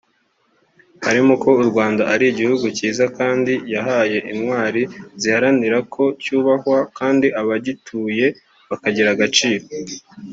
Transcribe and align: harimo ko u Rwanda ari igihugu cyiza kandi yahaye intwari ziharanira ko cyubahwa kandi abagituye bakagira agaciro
harimo 1.05 1.33
ko 1.43 1.49
u 1.61 1.63
Rwanda 1.69 2.01
ari 2.13 2.25
igihugu 2.31 2.65
cyiza 2.77 3.05
kandi 3.17 3.53
yahaye 3.73 4.17
intwari 4.31 4.81
ziharanira 5.21 5.77
ko 5.93 6.03
cyubahwa 6.23 6.79
kandi 6.97 7.27
abagituye 7.41 8.25
bakagira 8.69 9.09
agaciro 9.15 9.65